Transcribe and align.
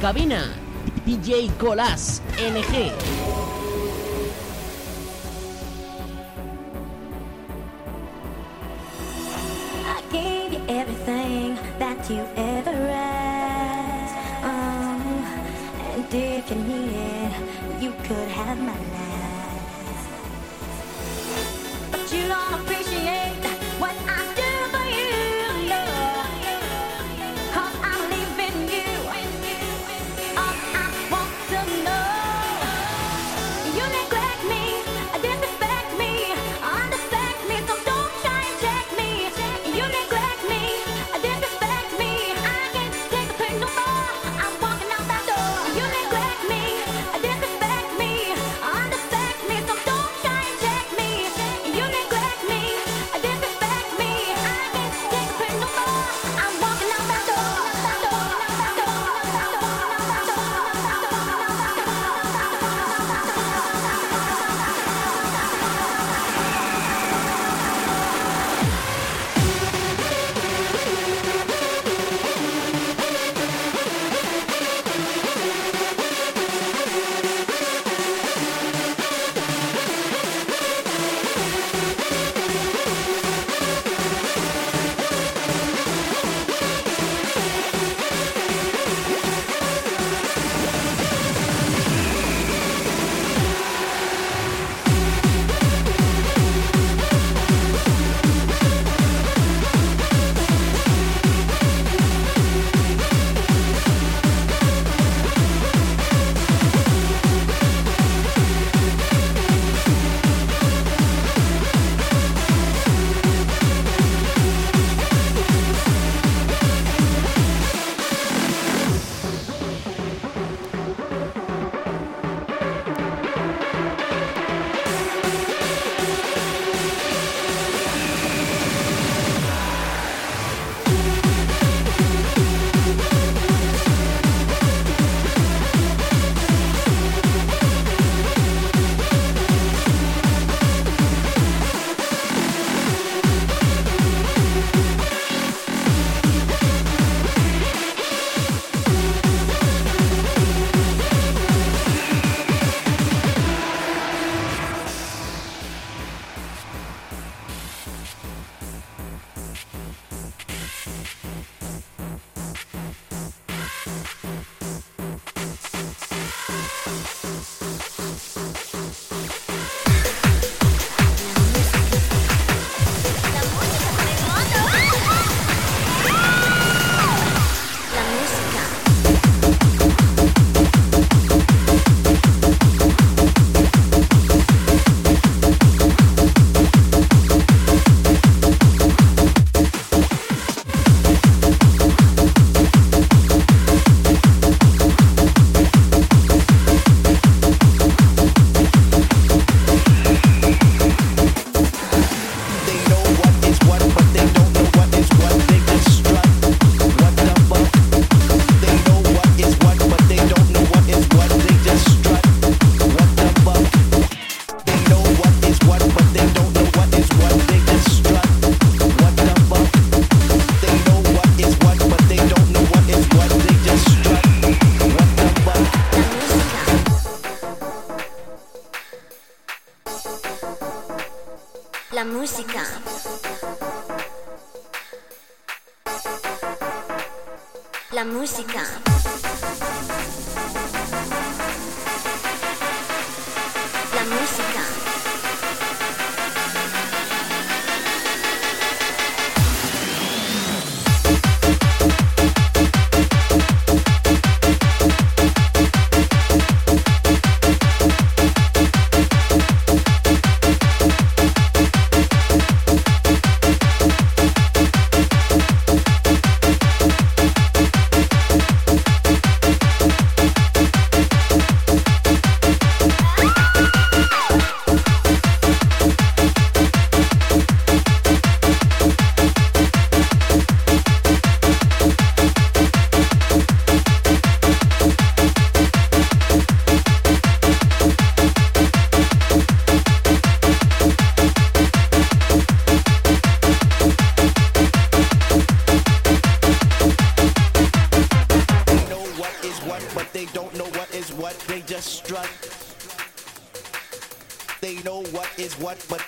cabina, 0.00 0.54
DJ 1.04 1.50
Colás 1.58 2.22
NG. 2.38 2.92
I 9.86 10.02
gave 10.12 10.52
you 10.52 10.62
everything 10.68 11.56
that 11.78 12.08
you 12.08 12.24
ever 12.36 12.70
asked. 12.92 14.44
Um, 14.44 15.24
and 15.94 16.14
if 16.14 16.50
you 16.50 16.56
needed, 16.56 17.82
you 17.82 17.92
could 18.06 18.28
have 18.28 18.58
my 18.58 18.72
life. 18.72 18.97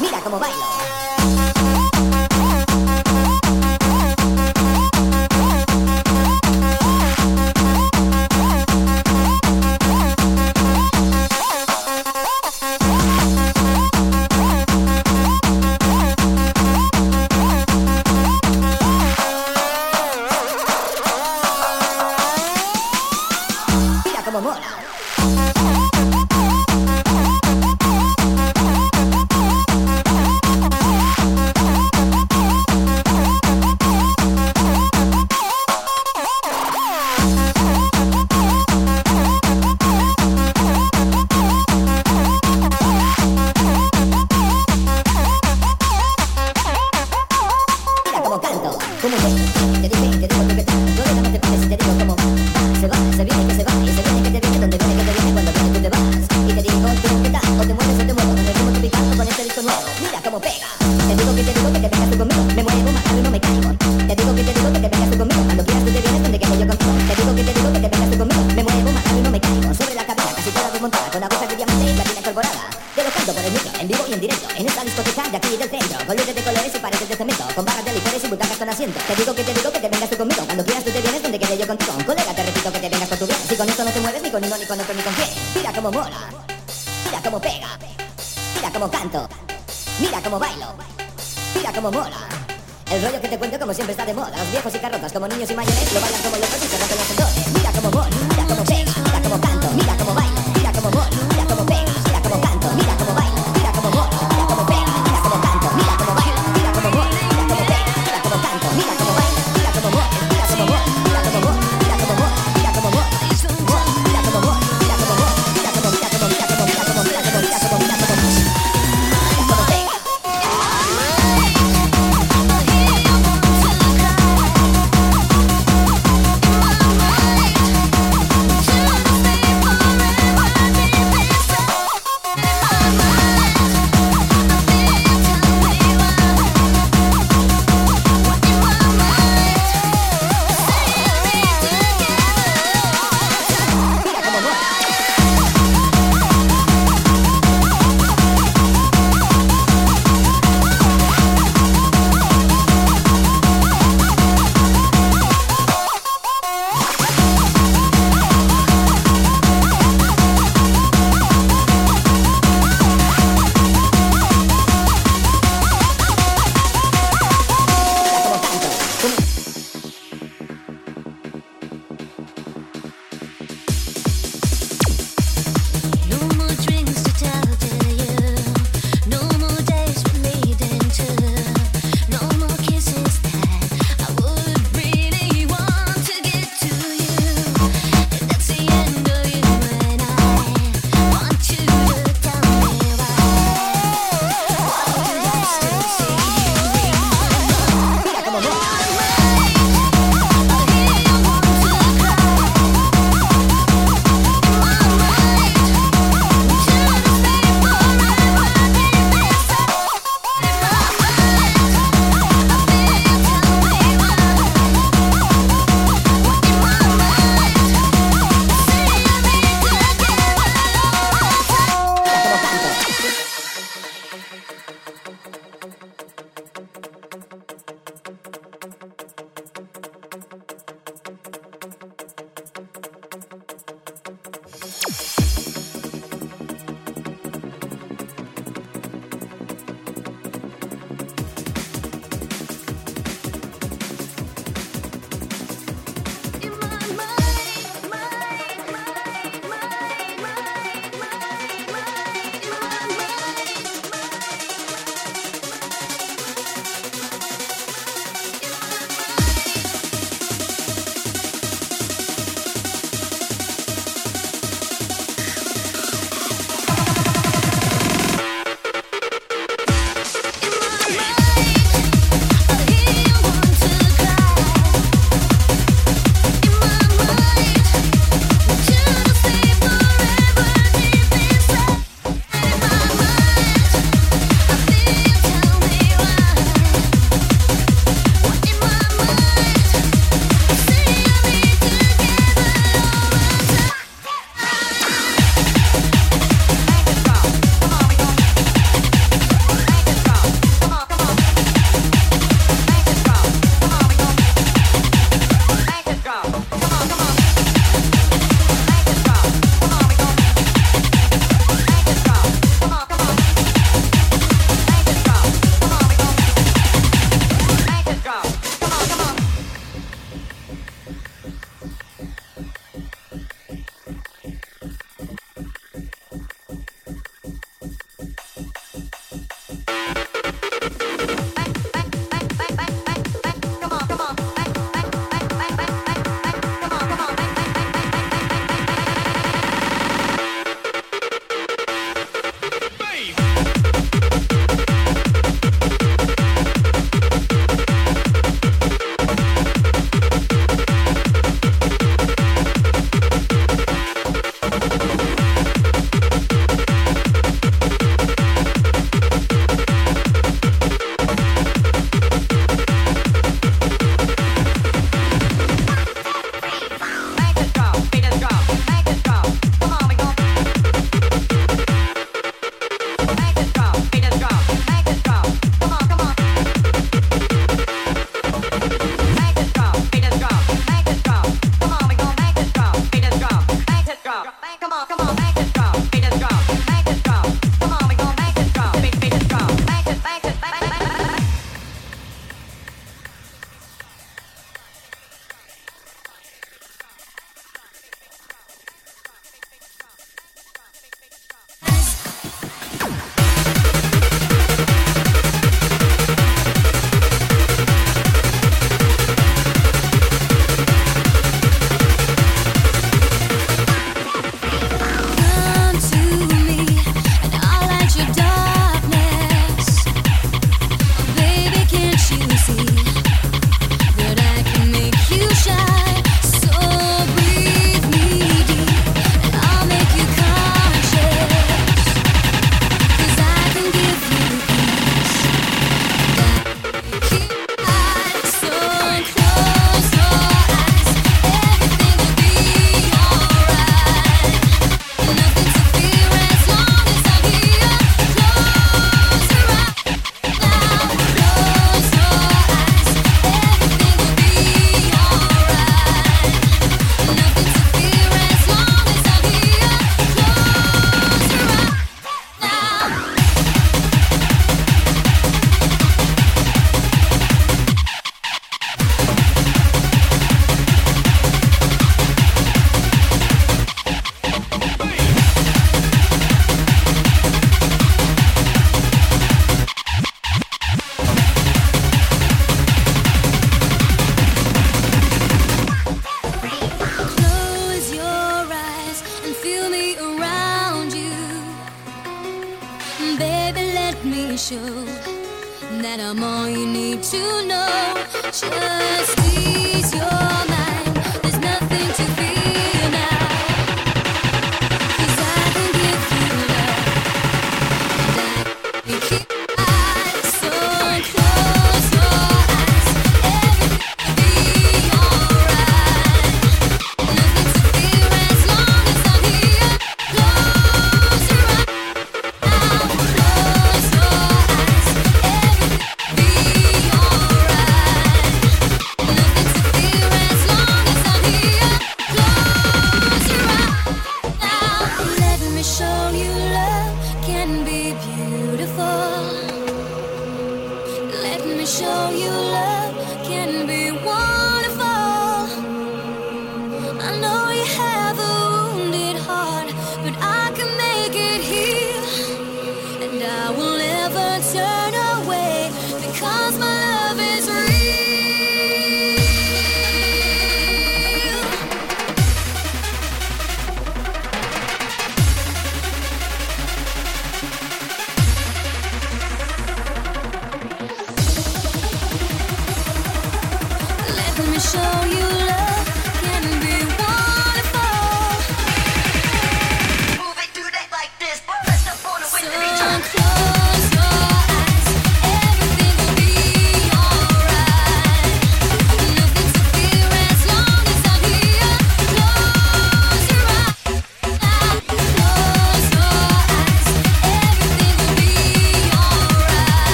Mira 0.00 0.20
cómo 0.24 0.38
bailo 0.40 1.69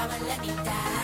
power, 0.00 0.18
let 0.26 0.40
me 0.40 0.48
die. 0.64 1.00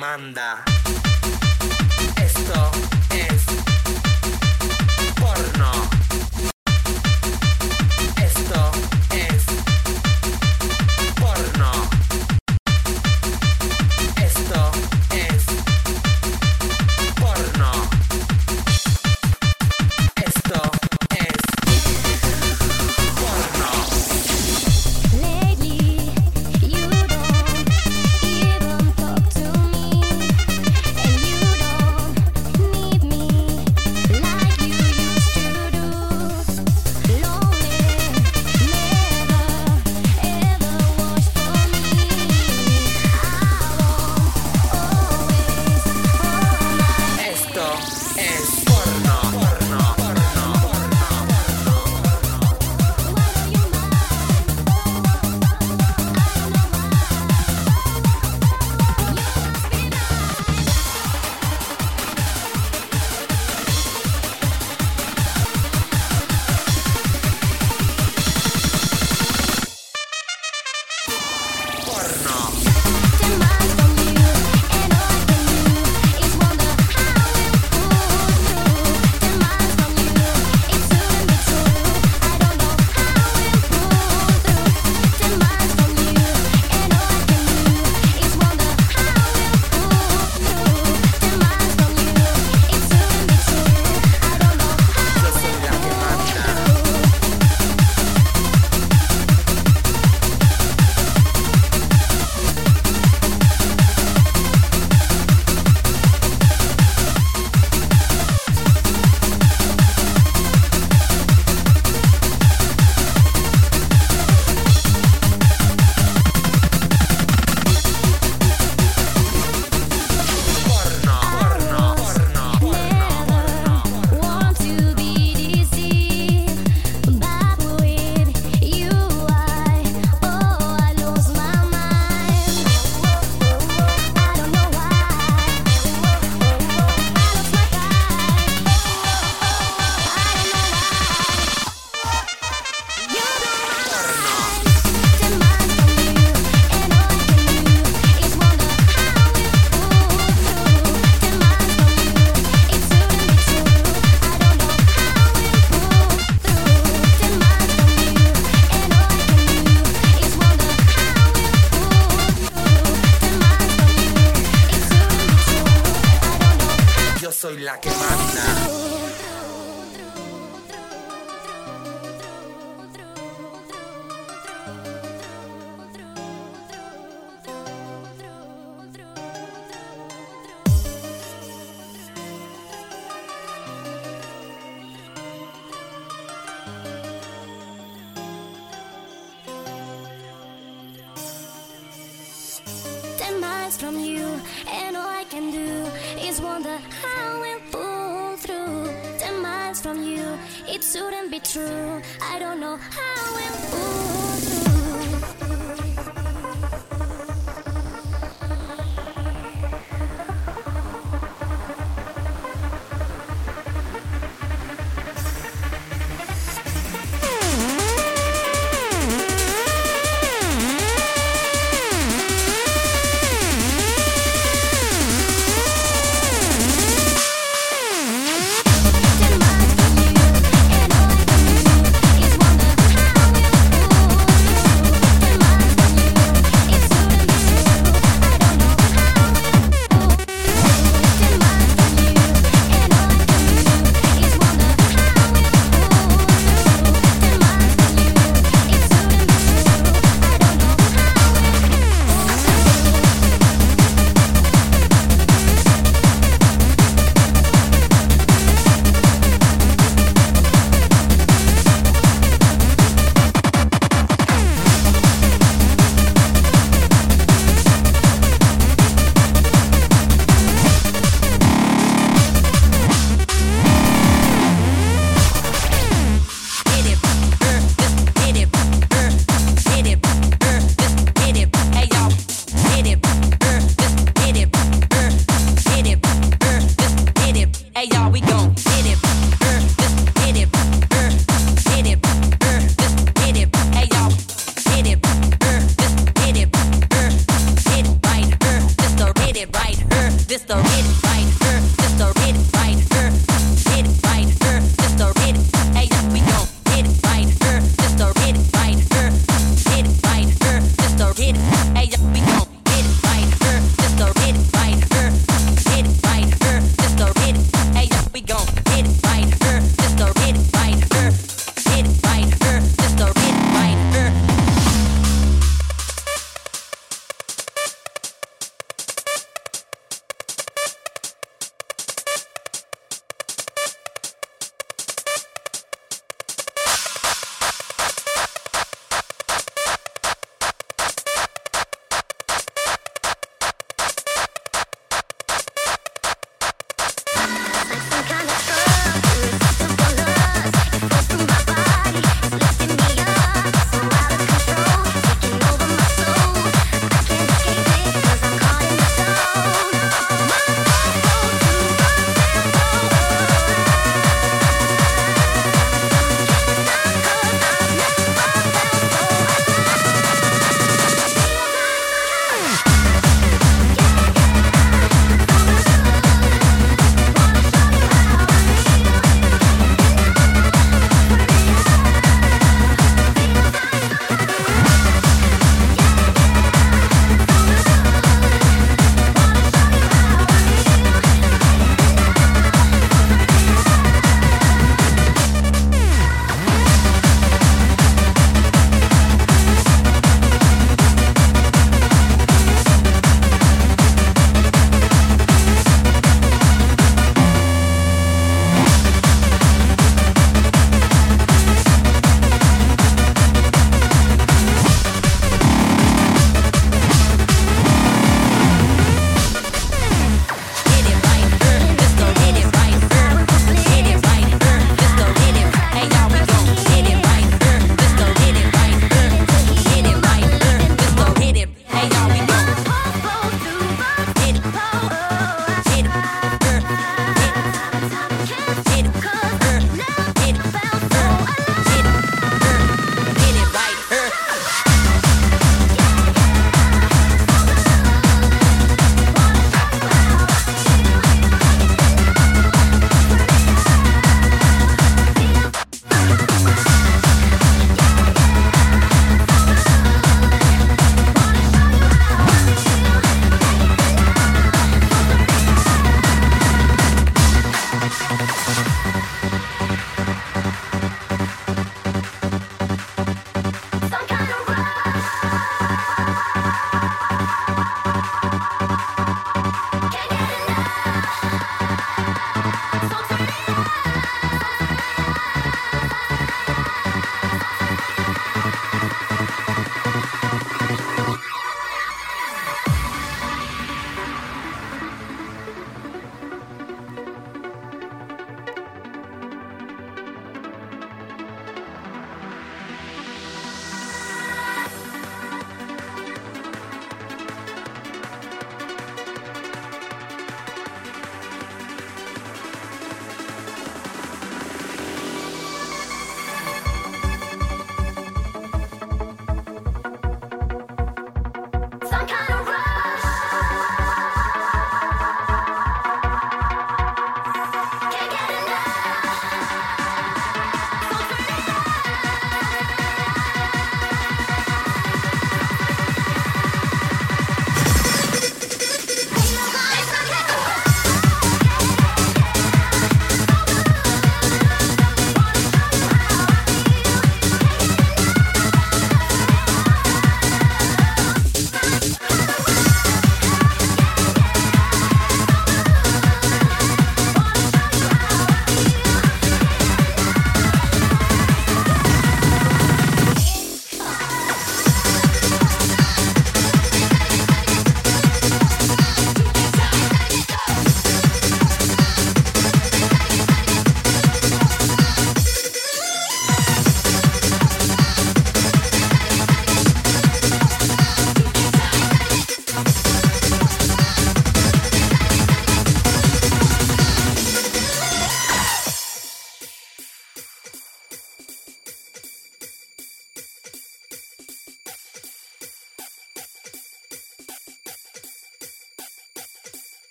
Soy 0.00 0.69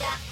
Yeah. 0.00 0.27